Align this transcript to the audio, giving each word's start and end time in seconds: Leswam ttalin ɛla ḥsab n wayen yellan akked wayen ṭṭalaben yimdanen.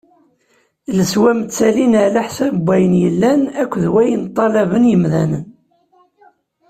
Leswam 0.97 1.39
ttalin 1.43 1.93
ɛla 2.05 2.21
ḥsab 2.27 2.53
n 2.59 2.65
wayen 2.65 2.93
yellan 3.03 3.41
akked 3.61 3.85
wayen 3.93 4.23
ṭṭalaben 4.29 4.89
yimdanen. 4.89 5.45